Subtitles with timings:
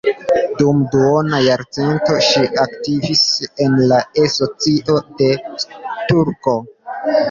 [0.61, 3.23] Dum duona jarcento ŝi aktivis
[3.69, 6.61] en la E-Societo de Turku.